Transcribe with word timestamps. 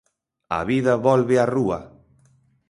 A 0.57 0.59
vida 0.69 0.93
volve 1.07 1.35
á 1.43 1.45
rúa! 1.55 1.79